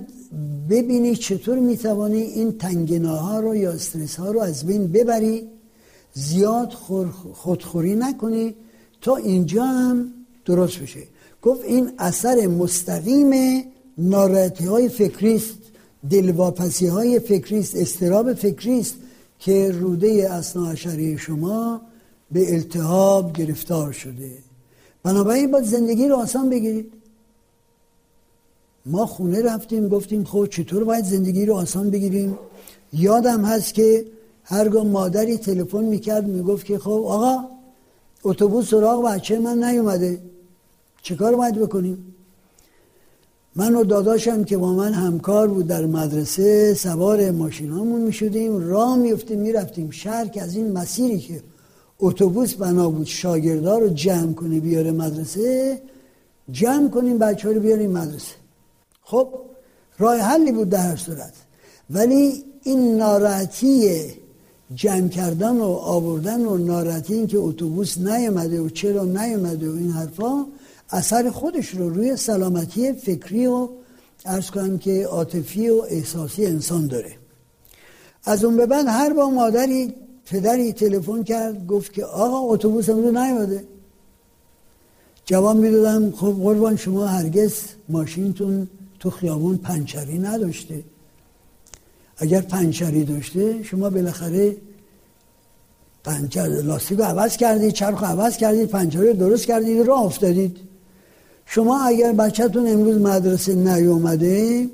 ببینی 0.71 1.17
چطور 1.17 1.59
می‌توانی 1.59 2.21
این 2.21 2.59
تنگناها 2.59 3.41
رو 3.41 3.57
یا 3.57 3.73
استرس 3.73 4.17
ها 4.17 4.31
رو 4.31 4.41
از 4.41 4.67
بین 4.67 4.87
ببری 4.93 5.49
زیاد 6.15 6.73
خودخوری 7.35 7.95
نکنی 7.95 8.55
تا 9.01 9.17
اینجا 9.17 9.65
هم 9.65 10.13
درست 10.45 10.79
بشه. 10.79 11.03
گفت 11.43 11.65
این 11.65 11.91
اثر 11.99 12.47
مستقیم 12.47 13.33
ناراحتی 13.99 14.65
های 14.65 14.89
فکریست 14.89 15.68
دلواپسی 16.11 16.87
های 16.87 17.21
فکریست 17.21 17.77
استراب 17.77 18.35
فکریست 18.35 18.95
که 19.39 19.71
روده 19.71 20.29
اصناعشری 20.31 21.19
شما 21.19 21.81
به 22.33 22.55
التهاب 22.55 23.33
گرفتار 23.33 23.93
شده. 23.93 24.31
بنابراین 25.03 25.51
باید 25.51 25.65
زندگی 25.65 26.09
رو 26.09 26.17
آسان 26.17 26.51
بگیرید. 26.51 26.93
ما 28.87 29.07
خونه 29.07 29.43
رفتیم 29.43 29.89
گفتیم 29.89 30.25
خب 30.25 30.47
چطور 30.47 30.85
باید 30.85 31.05
زندگی 31.05 31.47
رو 31.47 31.55
آسان 31.55 31.91
بگیریم؟ 31.91 32.39
یادم 32.93 33.45
هست 33.45 33.75
که 33.75 34.07
هرگاه 34.45 34.87
مادری 34.87 35.37
تلفن 35.37 35.85
می‌کرد 35.85 36.27
می‌گفت 36.27 36.67
که 36.67 36.79
خب 36.79 36.91
آقا 36.91 37.45
اتوبوس 38.25 38.71
سراغ 38.71 39.05
بچه 39.05 39.39
من 39.39 39.65
نیومده. 39.65 40.19
چیکار 41.03 41.37
باید 41.37 41.55
بکنیم؟ 41.55 42.15
من 43.59 43.75
و 43.75 43.85
داداشم 43.85 44.45
که 44.45 44.57
با 44.57 44.73
من 44.73 44.93
همکار 44.93 45.49
بود 45.49 45.67
در 45.67 45.87
مدرسه 45.87 46.75
سوار 46.75 47.31
ماشینامون 47.31 48.01
می‌شدیم 48.01 48.69
راه 48.69 48.97
میفتیم 48.97 49.39
می‌رفتیم 49.41 49.91
شهر 49.91 50.29
که 50.29 50.43
از 50.43 50.57
این 50.57 50.73
مسیری 50.73 51.19
که 51.19 51.41
اتوبوس 52.01 52.55
بنا 52.55 52.91
بود 52.91 53.07
شاگردار 53.07 53.81
رو 53.81 53.89
جمع 53.89 54.33
کنه 54.33 54.61
بیاره 54.61 54.93
مدرسه 54.93 55.83
جمع 56.51 56.89
کنیم 56.89 57.19
بچه 57.19 57.49
ها 57.49 57.55
رو 57.55 57.61
بیاریم 57.61 57.91
مدرسه. 57.91 58.35
خب 59.03 59.29
راه 59.99 60.17
حلی 60.19 60.53
بود 60.53 60.69
در 60.69 60.79
هر 60.79 60.97
صورت. 60.97 61.33
ولی 61.91 62.45
این 62.63 62.97
ناراحتی 62.97 64.01
جمع 64.75 65.09
کردن 65.09 65.57
و 65.57 65.65
آوردن 65.65 66.47
و 66.47 66.57
ناراحتی 66.57 67.15
این 67.15 67.27
که 67.27 67.39
اتوبوس 67.39 67.99
نیامده 67.99 68.61
و 68.61 68.69
چرا 68.69 69.05
نیامده 69.05 69.71
و 69.71 69.75
این 69.75 69.91
حرفا 69.91 70.47
اثر 70.91 71.31
خودش 71.31 71.69
رو 71.69 71.91
روی 71.91 72.17
سلامتی 72.17 72.93
فکری 72.93 73.47
و 73.47 73.69
ارز 74.25 74.51
کنم 74.51 74.79
که 74.79 75.07
عاطفی 75.07 75.69
و 75.69 75.83
احساسی 75.89 76.47
انسان 76.47 76.87
داره. 76.87 77.13
از 78.25 78.45
اون 78.45 78.57
به 78.57 78.67
بعد 78.67 78.87
هر 78.87 79.13
با 79.13 79.31
مادری 79.31 79.95
پدری 80.27 80.73
تلفن 80.73 81.23
کرد 81.23 81.67
گفت 81.67 81.93
که 81.93 82.05
آقا 82.05 82.55
اتوبوس 82.55 82.89
امروز 82.89 83.15
نیومده. 83.15 83.65
جواب 85.25 85.57
می‌دادم 85.57 86.11
خب 86.11 86.37
قربان 86.43 86.77
شما 86.77 87.07
هرگز 87.07 87.55
ماشینتون 87.89 88.69
تو 89.01 89.11
خیابون 89.11 89.57
پنچری 89.57 90.19
نداشته. 90.19 90.83
اگر 92.17 92.41
پنچری 92.41 93.05
داشته 93.05 93.63
شما 93.63 93.91
بالاخره 93.91 94.57
پنچر 96.05 96.47
لاستیک 96.47 97.01
عوض 97.01 97.37
کردید 97.37 97.73
چرخ 97.73 98.03
عوض 98.03 98.37
کردید 98.37 98.69
پنچری 98.69 99.13
درست 99.13 99.47
کردید 99.47 99.87
راه 99.87 100.03
افتادید. 100.03 100.68
شما 101.59 101.81
اگر 101.81 102.13
بچهتون 102.13 102.67
امروز 102.67 102.97
مدرسه 103.01 103.55
نیومده 103.55 104.69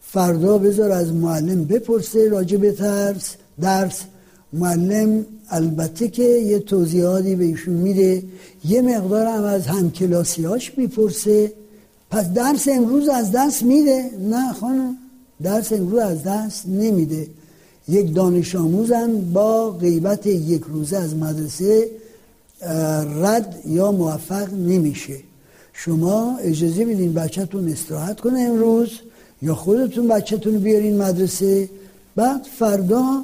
فردا 0.00 0.58
بذار 0.58 0.92
از 0.92 1.12
معلم 1.12 1.64
بپرسه 1.64 2.28
راجع 2.28 2.56
به 2.56 2.72
ترس 2.72 3.34
درس. 3.60 4.00
معلم 4.52 5.26
البته 5.48 6.08
که 6.08 6.22
یه 6.22 6.58
توضیحاتی 6.58 7.34
به 7.34 7.54
میده. 7.66 8.22
یه 8.64 8.82
مقدار 8.82 9.26
هم 9.26 9.44
از 9.44 9.66
همکلاسیاش 9.66 10.72
می‌پرسه. 10.76 11.52
پس 12.10 12.32
درس 12.32 12.68
امروز 12.68 13.08
از 13.08 13.32
دست 13.32 13.62
میده؟ 13.62 14.10
نه 14.30 14.52
خانم 14.52 14.96
درس 15.42 15.72
امروز 15.72 15.98
از 15.98 16.22
دست 16.22 16.68
نمیده. 16.68 17.26
یک 17.88 18.14
دانش 18.14 18.56
آموزم 18.56 19.32
با 19.32 19.70
غیبت 19.70 20.26
یک 20.26 20.62
روزه 20.62 20.96
از 20.96 21.16
مدرسه 21.16 21.88
رد 23.22 23.62
یا 23.66 23.92
موفق 23.92 24.52
نمیشه. 24.52 25.31
شما 25.84 26.36
اجازه 26.36 26.84
بدین 26.84 27.12
بچهتون 27.12 27.68
استراحت 27.68 28.20
کنه 28.20 28.40
امروز 28.40 28.90
یا 29.42 29.54
خودتون 29.54 30.08
بچهتون 30.08 30.58
بیارین 30.58 31.02
مدرسه. 31.02 31.68
بعد 32.16 32.42
فردا 32.58 33.22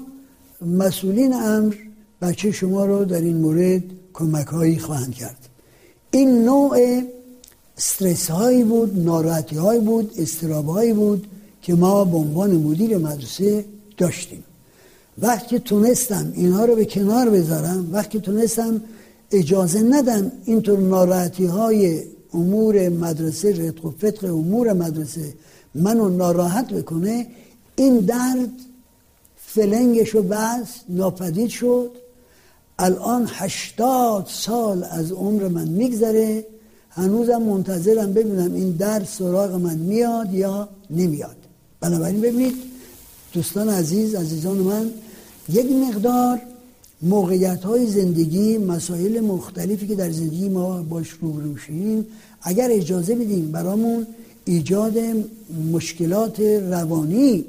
مسئولین 0.66 1.34
امر 1.34 1.74
بچه 2.22 2.50
شما 2.50 2.86
رو 2.86 3.04
در 3.04 3.20
این 3.20 3.36
مورد 3.36 3.82
کمک 4.12 4.46
هایی 4.46 4.78
خواهند 4.78 5.14
کرد. 5.14 5.48
این 6.10 6.44
نوع 6.44 7.02
استرس 7.76 8.30
هایی 8.30 8.64
بود 8.64 8.98
ناراحتی 8.98 9.56
هایی 9.56 9.80
بود 9.80 10.12
استراب 10.18 10.66
هایی 10.66 10.92
بود 10.92 11.26
که 11.62 11.74
ما 11.74 12.04
به 12.04 12.16
عنوان 12.16 12.50
مدیر 12.50 12.98
مدرسه 12.98 13.64
داشتیم. 13.96 14.44
وقتی 15.18 15.58
تونستم 15.58 16.32
اینها 16.34 16.64
رو 16.64 16.76
به 16.76 16.84
کنار 16.84 17.30
بذارم 17.30 17.88
وقتی 17.92 18.20
تونستم 18.20 18.80
اجازه 19.30 19.82
ندم 19.82 20.32
اینطور 20.44 20.78
ناراحتی 20.78 21.44
های 21.44 22.02
امور 22.34 22.88
مدرسه 22.88 23.68
رتق 23.68 23.84
و 23.84 23.90
فتق 23.90 24.24
امور 24.24 24.72
مدرسه 24.72 25.34
منو 25.74 26.08
ناراحت 26.08 26.72
بکنه 26.72 27.26
این 27.76 27.98
درد 27.98 28.50
فلنگش 29.36 30.08
رو 30.08 30.22
بس 30.22 30.68
ناپدید 30.88 31.48
شد. 31.50 31.90
الان 32.78 33.28
هشتاد 33.32 34.26
سال 34.28 34.84
از 34.84 35.12
عمر 35.12 35.48
من 35.48 35.68
میگذره. 35.68 36.46
هنوزم 36.90 37.42
منتظرم 37.42 38.12
ببینم 38.12 38.54
این 38.54 38.70
درد 38.70 39.04
سراغ 39.04 39.54
من 39.54 39.76
میاد 39.76 40.34
یا 40.34 40.68
نمیاد. 40.90 41.36
بنابراین 41.80 42.20
ببینید 42.20 42.54
دوستان 43.32 43.68
عزیز 43.68 44.14
عزیزان 44.14 44.56
من 44.56 44.90
یک 45.48 45.72
مقدار 45.72 46.40
موقعیت 47.02 47.64
های 47.64 47.86
زندگی 47.86 48.58
مسائل 48.58 49.20
مختلفی 49.20 49.86
که 49.86 49.94
در 49.94 50.10
زندگی 50.10 50.48
ما 50.48 50.82
باش 50.82 51.08
روبرو 51.10 51.54
اگر 52.42 52.68
اجازه 52.70 53.14
بدیم 53.14 53.52
برامون 53.52 54.06
ایجاد 54.44 54.98
مشکلات 55.72 56.40
روانی 56.40 57.44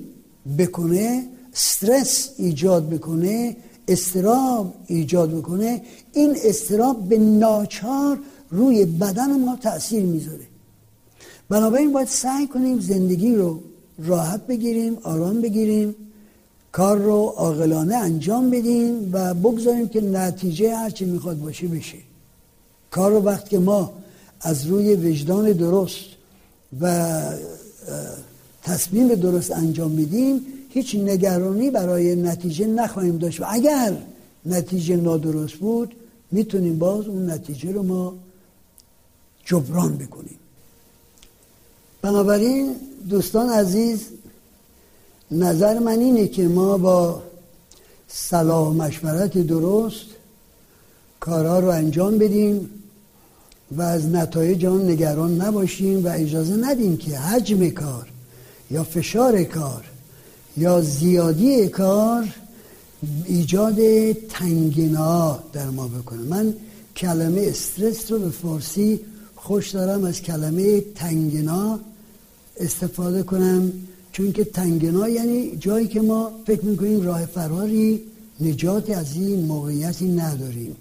بکنه 0.58 1.24
استرس 1.54 2.30
ایجاد 2.38 2.90
بکنه 2.90 3.56
استراب 3.88 4.74
ایجاد 4.88 5.38
بکنه 5.38 5.82
این 6.14 6.36
استراب 6.44 7.10
به 7.10 7.18
ناچار 7.18 8.20
روی 8.50 8.86
بدن 8.86 9.40
ما 9.40 9.56
تاثیر 9.56 10.04
می‌ذاره. 10.04 10.48
بنابراین 11.50 11.94
باید 11.94 12.08
سعی 12.08 12.48
کنیم 12.48 12.80
زندگی 12.80 13.36
رو 13.36 13.60
راحت 14.00 14.48
بگیریم 14.48 14.98
آرام 15.04 15.42
بگیریم. 15.42 15.96
کار 16.72 16.98
رو 16.98 17.34
عاقلانه 17.38 17.96
انجام 17.96 18.50
بدیم 18.50 19.10
و 19.14 19.34
بگذاریم 19.34 19.90
که 19.90 20.02
نتیجه 20.02 20.76
هرچی 20.76 21.06
می‌خواد 21.06 21.40
باشه 21.40 21.68
بشه. 21.68 21.98
کار 22.92 23.12
رو 23.12 23.20
وقت 23.20 23.50
که 23.50 23.60
ما 23.60 23.94
از 24.42 24.68
روی 24.68 24.96
وجدان 24.96 25.52
درست 25.52 26.06
و 26.82 27.22
تصمیم 28.64 29.08
درست 29.08 29.52
انجام 29.52 29.92
میدیم 29.92 30.42
هیچ 30.70 30.96
نگرانی 30.96 31.72
برای 31.72 32.16
نتیجه 32.16 32.68
نخواهیم 32.68 33.18
داشت 33.18 33.40
و 33.42 33.46
اگر 33.48 33.98
نتیجه 34.46 34.96
نادرست 34.96 35.54
بود 35.54 35.96
می‌تونیم 36.32 36.80
باز 36.80 37.08
اون 37.08 37.30
نتیجه 37.30 37.72
رو 37.72 37.84
ما 37.84 38.14
جبران 39.46 39.98
بکنیم. 39.98 40.36
بنابراین 42.02 42.76
دوستان 43.10 43.50
عزیز 43.50 44.00
نظر 45.32 45.80
من 45.80 46.00
اینه 46.00 46.28
که 46.28 46.48
ما 46.48 46.78
با 46.78 47.22
صلاح 48.08 48.74
مشورت 48.74 49.38
درست 49.38 50.06
کارها 51.20 51.60
رو 51.60 51.68
انجام 51.68 52.18
بدیم 52.18 52.70
و 53.72 53.82
از 53.82 54.10
نتایج 54.10 54.66
آن 54.66 54.90
نگران 54.90 55.42
نباشیم 55.42 56.06
و 56.06 56.10
اجازه 56.10 56.56
ندیم 56.56 56.98
که 56.98 57.18
حجم 57.18 57.70
کار 57.70 58.08
یا 58.72 58.84
فشار 58.84 59.44
کار 59.44 59.86
یا 60.58 60.82
زیادی 60.82 61.68
کار 61.68 62.28
ایجاد 63.26 64.12
تنگنا 64.12 65.40
در 65.54 65.70
ما 65.70 65.88
بکنه. 65.88 66.22
من 66.22 66.54
کلمه 66.98 67.42
استرس 67.42 68.12
رو 68.12 68.20
به 68.20 68.30
فارسی 68.30 69.00
خوش 69.36 69.70
دارم 69.70 70.04
از 70.04 70.22
کلمه 70.22 70.82
تنگنا 70.82 71.80
استفاده 72.58 73.24
کنم. 73.24 73.72
چون 74.12 74.32
که 74.32 74.44
تنگنا 74.44 75.10
یعنی 75.10 75.58
جایی 75.58 75.88
که 75.88 76.02
ما 76.02 76.32
فکر 76.46 76.66
می‌کنیم 76.66 77.02
راه 77.02 77.26
فراری 77.26 78.02
نجات 78.42 78.90
از 78.90 79.16
این 79.16 79.46
موقعیتی 79.46 80.08
نداریم. 80.08 80.76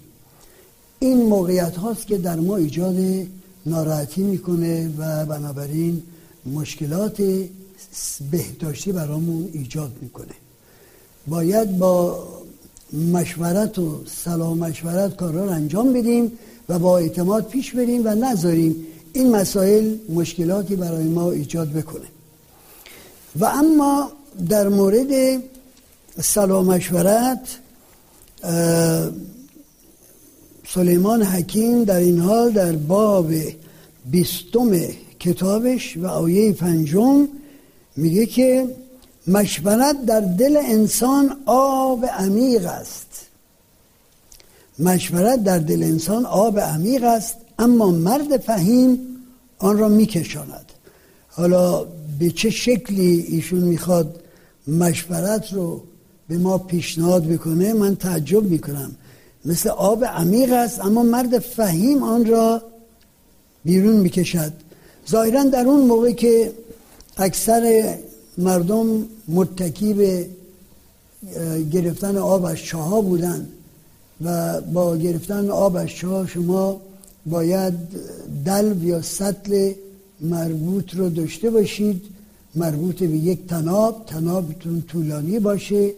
این 0.99 1.25
موقعیت 1.25 1.77
هاست 1.77 2.07
که 2.07 2.17
در 2.17 2.39
ما 2.39 2.57
ایجاد 2.57 2.95
ناراحتی 3.65 4.23
می‌کنه 4.23 4.89
و 4.97 5.25
بنابراین 5.25 6.03
مشکلات 6.53 7.21
بهداشتی 8.31 8.91
برامون 8.91 9.49
ایجاد 9.53 9.91
می‌کنه. 10.01 10.35
باید 11.27 11.77
با 11.77 12.27
مشورت 13.13 13.79
و 13.79 14.01
سلام 14.25 14.57
مشورت 14.57 15.15
کارا 15.15 15.45
رو 15.45 15.51
انجام 15.51 15.93
بدیم 15.93 16.31
و 16.69 16.79
با 16.79 16.97
اعتماد 16.97 17.47
پیش 17.47 17.71
بریم 17.71 18.01
و 18.05 18.15
نذاریم 18.15 18.75
این 19.13 19.35
مسائل 19.35 19.95
مشکلاتی 20.09 20.75
برای 20.75 21.03
ما 21.03 21.31
ایجاد 21.31 21.69
بکنه. 21.69 22.05
و 23.35 23.45
اما 23.45 24.11
در 24.49 24.67
مورد 24.67 25.41
سلام 26.21 26.65
مشورت 26.65 27.59
سلیمان 30.67 31.23
حکیم 31.23 31.83
در 31.83 31.95
این 31.95 32.19
حال 32.19 32.51
در 32.51 32.71
باب 32.71 33.31
بیستم 34.05 34.71
کتابش 35.19 35.97
و 35.97 36.07
آیه 36.07 36.53
پنجم 36.53 37.27
میگه 37.95 38.25
که 38.25 38.67
مشورت 39.27 40.05
در 40.05 40.19
دل 40.19 40.57
انسان 40.57 41.37
آب 41.45 42.05
عمیق 42.05 42.65
است. 42.65 43.07
مشورت 44.79 45.43
در 45.43 45.57
دل 45.59 45.83
انسان 45.83 46.25
آب 46.25 46.59
عمیق 46.59 47.03
است 47.03 47.35
اما 47.59 47.91
مرد 47.91 48.37
فهیم 48.37 48.99
آن 49.59 49.77
را 49.77 49.89
میکشاند. 49.89 50.65
حالا 51.29 51.85
به 52.19 52.29
چه 52.29 52.49
شکلی 52.49 53.25
ایشون 53.27 53.59
می‌خواد 53.59 54.19
مشورت 54.67 55.53
رو 55.53 55.83
به 56.27 56.37
ما 56.37 56.57
پیشنهاد 56.57 57.25
بکنه 57.25 57.73
من 57.73 57.95
تعجب 57.95 58.43
می‌کنم. 58.43 58.91
مثل 59.45 59.69
آب 59.69 60.05
عمیق 60.05 60.53
است 60.53 60.79
اما 60.79 61.03
مرد 61.03 61.39
فهیم 61.39 62.03
آن 62.03 62.25
را 62.25 62.61
بیرون 63.65 63.95
می‌کشد. 63.95 64.53
ظاهرا 65.09 65.43
در 65.43 65.65
اون 65.65 65.87
موقع 65.87 66.11
که 66.11 66.51
اکثر 67.17 67.95
مردم 68.37 69.05
متکی 69.27 69.93
به 69.93 70.29
گرفتن 71.71 72.17
آب 72.17 72.45
از 72.45 72.57
چاه 72.57 73.01
بودن 73.01 73.47
و 74.25 74.61
با 74.61 74.97
گرفتن 74.97 75.49
آب 75.49 75.75
از 75.75 75.89
چاه 75.89 76.27
شما 76.27 76.81
باید 77.25 77.73
دلو 78.45 78.83
یا 78.83 79.01
سطل 79.01 79.73
مربوط 80.21 80.95
رو 80.95 81.09
داشته 81.09 81.49
باشید. 81.49 82.01
مربوط 82.55 83.03
به 83.03 83.17
یک 83.17 83.47
تناب. 83.47 84.05
تنابتون 84.05 84.81
طولانی 84.81 85.39
باشه. 85.39 85.91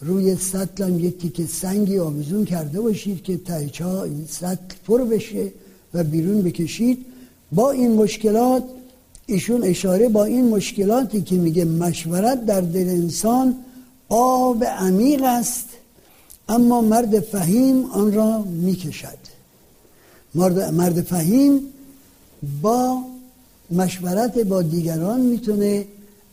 روی 0.00 0.36
سطل 0.36 0.84
هم 0.84 0.98
یک 0.98 1.18
تیکه 1.18 1.46
سنگی 1.46 1.98
آویزون 1.98 2.44
کرده 2.44 2.80
باشید 2.80 3.22
که 3.22 3.36
تایچا 3.36 4.04
این 4.04 4.24
سطل 4.28 4.74
پر 4.86 5.04
بشه 5.04 5.52
و 5.94 6.04
بیرون 6.04 6.42
بکشید. 6.42 7.04
با 7.52 7.70
این 7.70 7.92
مشکلات 7.92 8.62
ایشون 9.26 9.64
اشاره 9.64 10.08
با 10.08 10.24
این 10.24 10.48
مشکلاتی 10.48 11.22
که 11.22 11.34
میگه 11.34 11.64
مشورت 11.64 12.46
در 12.46 12.60
دل 12.60 12.88
انسان 12.88 13.56
آب 14.08 14.64
عمیق 14.64 15.22
است 15.22 15.68
اما 16.48 16.80
مرد 16.80 17.20
فهیم 17.20 17.84
آن 17.84 18.12
را 18.12 18.42
می‌کشد. 18.42 19.18
مرد, 20.34 20.74
مرد 20.74 21.00
فهیم 21.02 21.60
با 22.62 23.02
مشورت 23.70 24.38
با 24.38 24.62
دیگران 24.62 25.20
می‌تونه 25.20 25.86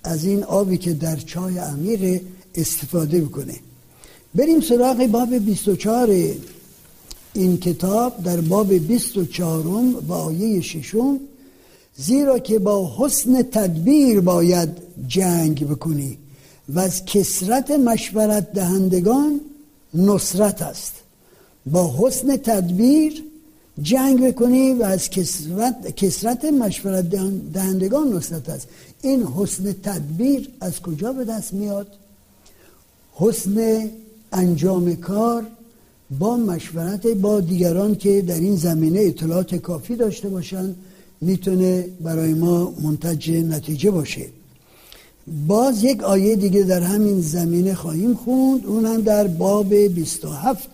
از 0.04 0.26
این 0.26 0.44
آبی 0.44 0.78
که 0.78 0.94
در 0.94 1.16
چای 1.16 1.58
عمیق 1.58 2.22
استفاده 2.56 3.22
بکنه. 3.22 3.56
بریم 4.36 4.62
سراغ 4.62 5.08
باب 5.08 5.36
24 5.36 6.10
این 7.34 7.58
کتاب 7.58 8.24
در 8.24 8.42
باب 8.42 8.74
24 8.74 9.68
و 10.08 10.14
آیه 10.14 10.62
ششم 10.62 11.20
زیرا 11.98 12.40
که 12.40 12.60
با 12.60 12.96
حسن 12.98 13.42
تدبیر 13.42 14.22
باید 14.22 14.70
جنگ 15.08 15.68
بکنی 15.68 16.18
و 16.70 16.80
از 16.80 17.06
کسرت 17.06 17.72
مشورت 17.72 18.54
دهندگان 18.54 19.42
نصرت 19.94 20.62
است. 20.62 20.94
با 21.66 21.96
حسن 22.00 22.38
تدبیر 22.38 23.24
جنگ 23.82 24.28
بکنی 24.28 24.74
و 24.74 24.84
از 24.84 25.10
کسرت, 25.10 25.96
کسرت 25.96 26.46
مشورت 26.46 27.10
دهندگان 27.54 28.14
نصرت 28.14 28.50
است. 28.50 28.68
این 29.02 29.24
حسن 29.24 29.76
تدبیر 29.84 30.50
از 30.62 30.82
کجا 30.82 31.14
به 31.14 31.26
دست 31.26 31.54
میاد؟ 31.54 31.88
حسن 33.14 33.90
انجام 34.32 34.96
کار 34.96 35.44
با 36.20 36.38
مشورت 36.38 37.08
با 37.08 37.40
دیگران 37.40 37.96
که 37.96 38.22
در 38.22 38.40
این 38.40 38.56
زمینه 38.56 39.00
اطلاعات 39.00 39.56
کافی 39.56 39.96
داشته 39.96 40.30
باشند 40.30 40.76
می‌تونه 41.22 41.88
برای 42.02 42.34
ما 42.34 42.74
منتج 42.84 43.32
نتیجه 43.32 43.92
باشه. 43.92 44.26
باز 45.48 45.84
یک 45.84 46.04
آیه 46.04 46.36
دیگه 46.36 46.64
در 46.64 46.82
همین 46.82 47.22
زمینه 47.22 47.74
خواهیم 47.74 48.14
خوند. 48.14 48.66
اون 48.66 48.86
هم 48.86 49.02
در 49.02 49.28
باب 49.28 49.74
27 49.74 50.70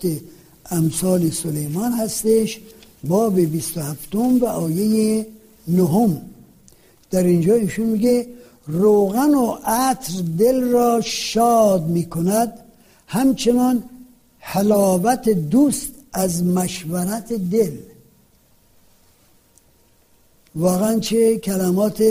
امثال 0.70 1.30
سلیمان 1.30 1.92
هستش. 1.92 2.60
باب 3.04 3.40
27 3.40 4.14
و 4.14 4.46
آیه 4.46 5.26
نهم. 5.68 6.20
در 7.10 7.22
اینجا 7.22 7.54
ایشون 7.54 7.86
میگه 7.86 8.26
روغن 8.66 9.34
و 9.34 9.56
عطر 9.64 10.12
دل 10.38 10.60
را 10.60 11.00
شاد 11.04 11.86
می‌کند 11.86 12.52
همچنان 13.06 13.82
حلاوت 14.38 15.28
دوست 15.28 15.88
از 16.12 16.44
مشورت 16.44 17.32
دل. 17.32 17.72
واقعا 20.54 20.98
چه 20.98 21.38
کلمات 21.38 22.02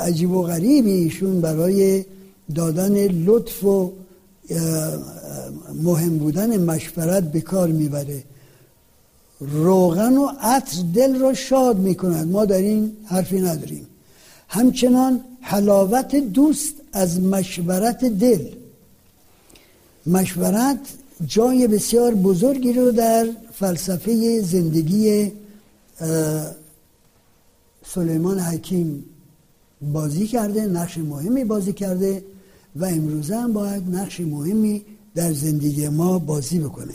عجیب 0.00 0.30
و 0.30 0.42
غریبی 0.42 0.90
ایشون 0.90 1.40
برای 1.40 2.04
دادن 2.54 3.06
لطف 3.06 3.64
و 3.64 3.92
مهم 5.82 6.18
بودن 6.18 6.64
مشورت 6.64 7.32
به 7.32 7.40
کار 7.40 7.68
می‌بره. 7.68 8.22
روغن 9.40 10.16
و 10.16 10.28
عطر 10.40 10.76
دل 10.94 11.18
را 11.18 11.34
شاد 11.34 11.78
می‌کند. 11.78 12.28
ما 12.28 12.44
در 12.44 12.58
این 12.58 12.92
حرفی 13.04 13.40
نداریم. 13.40 13.86
همچنان 14.48 15.20
حلاوت 15.40 16.16
دوست 16.16 16.74
از 16.92 17.20
مشورت 17.20 18.04
دل. 18.04 18.48
مشورت 20.06 20.78
جای 21.26 21.66
بسیار 21.66 22.14
بزرگی 22.14 22.72
رو 22.72 22.90
در 22.90 23.28
فلسفه 23.52 24.40
زندگی 24.40 25.32
سلیمان 27.86 28.40
حکیم 28.40 29.04
بازی 29.82 30.26
کرده 30.26 30.66
نقش 30.66 30.98
مهمی 30.98 31.44
بازی 31.44 31.72
کرده 31.72 32.24
و 32.76 32.84
امروزه 32.84 33.36
هم 33.36 33.52
باید 33.52 33.82
نقش 33.90 34.20
مهمی 34.20 34.84
در 35.14 35.32
زندگی 35.32 35.88
ما 35.88 36.18
بازی 36.18 36.58
بکنه. 36.58 36.94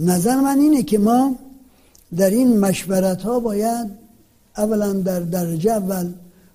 نظر 0.00 0.40
من 0.40 0.58
اینه 0.58 0.82
که 0.82 0.98
ما 0.98 1.36
در 2.16 2.30
این 2.30 2.58
مشورت 2.58 3.22
ها 3.22 3.40
باید 3.40 3.90
اولا 4.56 4.92
در 4.92 5.20
درجه 5.20 5.70
اول 5.72 6.12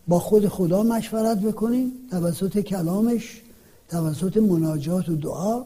با 0.07 0.19
خود 0.19 0.47
خدا 0.47 0.83
مشورت 0.83 1.39
بکنیم 1.39 1.91
توسط 2.11 2.59
کلامش 2.59 3.41
توسط 3.89 4.37
مناجات 4.37 5.09
و 5.09 5.15
دعا 5.15 5.65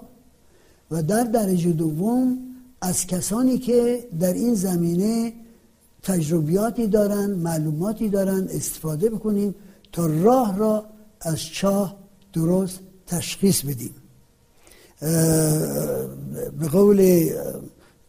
و 0.92 1.04
در 1.04 1.24
درجه 1.24 1.72
دوم 1.72 2.38
از 2.82 3.08
کسانی 3.08 3.58
که 3.58 4.08
در 4.20 4.34
این 4.34 4.54
زمینه 4.54 5.34
تجربیاتی 6.04 6.88
دارن 6.88 7.30
معلوماتی 7.30 8.10
دارن 8.10 8.48
استفاده 8.52 9.10
بکنیم 9.10 9.56
تا 9.92 10.06
راه 10.06 10.58
را 10.58 10.86
از 11.22 11.40
چاه 11.40 11.96
درست 12.34 12.80
تشخیص 13.08 13.62
بدیم. 13.62 13.96
به 16.60 16.68
قول 16.72 17.30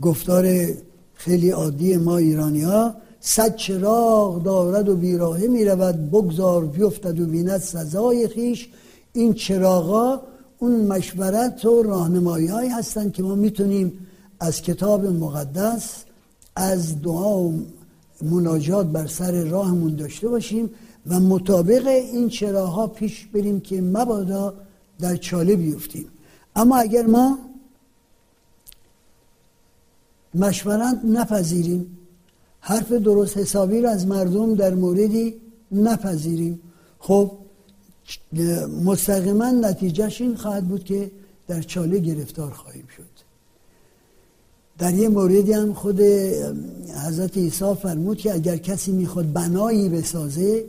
گفتار 0.01 0.67
خیلی 1.15 1.51
عادی 1.51 1.97
ما 1.97 2.17
ایرانی 2.17 2.63
ها 2.63 2.95
صد 3.21 3.57
چراغ 3.57 4.43
دارد 4.43 4.89
و 4.89 4.97
بیراهه 4.97 5.47
می 5.47 5.65
رود 5.65 6.11
بگذار 6.11 6.67
بیفتد 6.67 7.21
و 7.21 7.27
بیند 7.27 7.59
سزای 7.59 8.29
خیش. 8.29 8.69
این 9.13 9.35
چراغا 9.35 10.21
اون 10.59 10.87
مشورت 10.87 11.65
و 11.65 11.83
راهنمایی 11.83 12.47
هایی 12.47 12.71
هستند 12.71 13.13
که 13.13 13.23
ما 13.23 13.35
می‌تونیم 13.35 13.93
از 14.41 14.63
کتاب 14.63 15.07
مقدس 15.07 16.05
از 16.57 17.03
دعا 17.03 17.39
و 17.39 17.65
مناجات 18.23 18.87
بر 18.87 19.07
سر 19.07 19.45
راهمون 19.45 19.97
داشته 19.97 20.29
باشیم 20.29 20.71
و 21.07 21.21
مطابق 21.21 21.87
این 21.87 22.29
چراها 22.29 22.87
پیش 22.87 23.27
بریم 23.27 23.61
که 23.61 23.81
مبادا 23.83 24.55
در 25.01 25.17
چاله 25.17 25.57
بیفتیم. 25.57 26.07
اما 26.59 26.77
اگر 26.77 27.07
ما 27.07 27.39
مشورت 30.35 31.01
نپذیریم 31.05 31.99
حرف 32.61 32.93
درست 32.93 33.37
حسابی 33.37 33.81
را 33.81 33.91
از 33.91 34.07
مردم 34.07 34.55
در 34.55 34.75
موردی 34.75 35.35
نپذیریم. 35.73 36.61
خب 36.99 37.31
مستقیما 38.85 39.51
نتیجهش 39.51 40.21
این 40.21 40.37
خواهد 40.37 40.69
بود 40.69 40.85
که 40.85 41.11
در 41.49 41.63
چاله 41.63 41.99
گرفتار 41.99 42.51
خواهیم 42.51 42.87
شد. 42.97 43.19
در 44.79 44.95
یه 44.95 45.09
موردی 45.09 45.53
هم 45.53 45.75
خود 45.75 46.01
حضرت 47.07 47.37
عیسی 47.37 47.75
فرمود 47.75 48.19
که 48.19 48.35
اگر 48.35 48.57
کسی 48.57 48.93
می‌خواد 48.93 49.33
بنایی 49.33 49.89
بسازه 49.89 50.65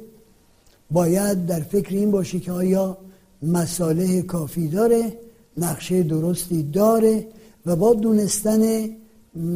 باید 0.92 1.46
در 1.46 1.60
فکر 1.60 1.96
این 1.96 2.12
باشه 2.12 2.40
که 2.40 2.52
آیا 2.52 2.98
مساله 3.44 4.22
کافی 4.22 4.68
داره 4.68 5.18
نقشه 5.58 6.04
درستی 6.04 6.64
داره 6.64 7.28
و 7.66 7.76
با 7.76 7.94
دونستن 7.94 8.90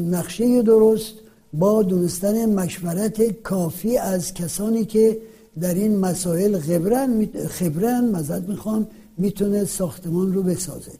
نقشه 0.10 0.62
درست 0.62 1.13
با 1.53 1.84
دونستن 1.84 2.53
مشورت 2.53 3.41
کافی 3.41 3.97
از 3.97 4.34
کسانی 4.34 4.86
که 4.86 5.17
در 5.60 5.73
این 5.73 5.99
مسائل 5.99 6.60
خبرن 6.60 7.25
خبرن 7.47 8.12
مزد 8.15 8.49
می‌خوام 8.49 8.88
می‌تونه 9.17 9.65
ساختمان 9.65 10.34
رو 10.34 10.43
بسازه. 10.43 10.91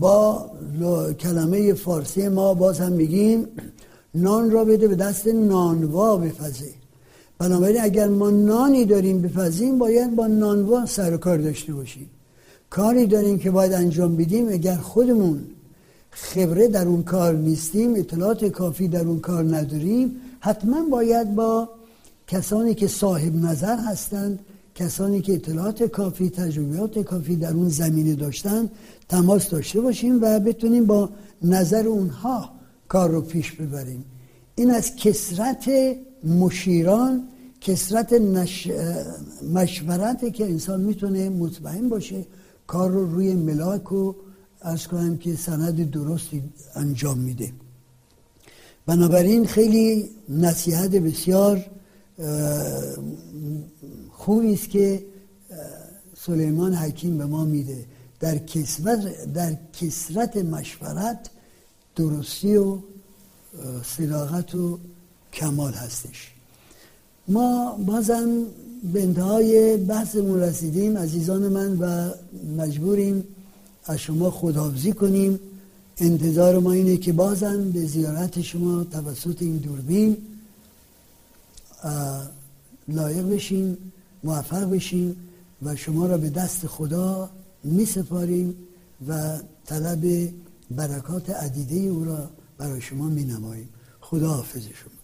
با 0.00 0.50
کلمه 1.18 1.74
فارسی 1.74 2.28
ما 2.28 2.54
باز 2.54 2.80
هم 2.80 2.92
میگیم 2.92 3.46
نان 4.14 4.50
را 4.50 4.64
بده 4.64 4.88
به 4.88 4.94
دست 4.94 5.26
نانوا 5.26 6.16
بپزه. 6.16 6.70
بنابراین 7.38 7.80
اگر 7.80 8.08
ما 8.08 8.30
نانی 8.30 8.84
داریم 8.84 9.22
بپزیم 9.22 9.78
باید 9.78 10.16
با 10.16 10.26
نانوا 10.26 10.86
سر 10.86 11.14
و 11.14 11.16
کار 11.16 11.38
داشته 11.38 11.74
باشیم. 11.74 12.10
کاری 12.70 13.06
داریم 13.06 13.38
که 13.38 13.50
باید 13.50 13.72
انجام 13.72 14.16
بدیم 14.16 14.48
اگر 14.48 14.76
خودمون 14.76 15.40
خبره 16.10 16.68
در 16.68 16.86
اون 16.88 17.02
کار 17.02 17.34
نیستیم 17.34 17.94
اطلاعات 17.94 18.44
کافی 18.44 18.88
در 18.88 19.04
اون 19.04 19.20
کار 19.20 19.56
نداریم 19.56 20.16
حتما 20.40 20.88
باید 20.90 21.34
با 21.34 21.68
کسانی 22.26 22.74
که 22.74 22.86
صاحب 22.86 23.34
نظر 23.34 23.76
هستند 23.76 24.38
کسانی 24.74 25.20
که 25.20 25.34
اطلاعات 25.34 25.82
کافی 25.82 26.30
تجربیات 26.30 26.98
کافی 26.98 27.36
در 27.36 27.52
اون 27.52 27.68
زمینه 27.68 28.14
داشتن 28.14 28.70
تماس 29.08 29.48
داشته 29.48 29.80
باشیم 29.80 30.18
و 30.22 30.40
بتونیم 30.40 30.86
با 30.86 31.10
نظر 31.42 31.86
اونها 31.86 32.50
کار 32.88 33.10
رو 33.10 33.20
پیش 33.20 33.52
ببریم. 33.52 34.04
این 34.54 34.70
از 34.70 34.96
کسرت 34.96 35.70
مشیران 36.24 37.22
کسرت 37.60 38.12
نش... 38.12 38.70
مشورته 39.54 40.30
که 40.30 40.44
انسان 40.44 40.80
می‌تونه 40.80 41.28
مطمئن 41.28 41.88
باشه 41.88 42.24
کار 42.70 42.90
رو 42.90 43.14
روی 43.14 43.34
ملاک 43.34 43.92
و 43.92 44.14
از 44.60 44.88
کنم 44.88 45.18
که 45.18 45.36
سند 45.36 45.90
درستی 45.90 46.42
انجام 46.74 47.18
میده. 47.18 47.52
بنابراین 48.86 49.46
خیلی 49.46 50.10
نصیحت 50.28 50.90
بسیار 50.90 51.66
خوبی 54.10 54.54
است 54.54 54.70
که 54.70 55.04
سلیمان 56.16 56.74
حکیم 56.74 57.18
به 57.18 57.26
ما 57.26 57.44
میده. 57.44 57.84
در 58.20 58.38
کسرت, 58.38 59.32
در 59.32 59.56
کسرت 59.72 60.36
مشورت 60.36 61.30
درستی 61.96 62.56
و 62.56 62.78
صداقت 63.82 64.54
و 64.54 64.78
کمال 65.32 65.72
هستش. 65.72 66.34
ما 67.28 67.78
بازم 67.86 68.46
به 68.92 69.02
انتهای 69.02 69.76
بحثمون 69.76 70.40
رسیدیم. 70.40 70.98
عزیزان 70.98 71.48
من 71.48 71.78
و 71.78 72.10
مجبوریم 72.56 73.24
از 73.84 73.98
شما 73.98 74.30
خداحافظی 74.30 74.92
کنیم. 74.92 75.40
انتظار 75.98 76.58
ما 76.58 76.72
اینه 76.72 76.96
که 76.96 77.12
بازم 77.12 77.70
به 77.70 77.86
زیارت 77.86 78.40
شما 78.40 78.84
توسط 78.84 79.42
این 79.42 79.56
دوربین 79.56 80.16
لایق 82.88 83.28
بشیم 83.28 83.78
موفق 84.24 84.70
بشیم 84.70 85.16
و 85.62 85.76
شما 85.76 86.06
را 86.06 86.18
به 86.18 86.30
دست 86.30 86.66
خدا 86.66 87.30
می 87.64 87.84
سپاریم 87.84 88.54
و 89.08 89.38
طلب 89.66 90.28
برکات 90.70 91.30
عدیده 91.30 91.76
او 91.76 92.04
را 92.04 92.30
برای 92.58 92.80
شما 92.80 93.08
می 93.08 93.24
نماییم 93.24 93.68
خدا 94.00 94.28
حافظ 94.28 94.62
شما. 94.62 94.99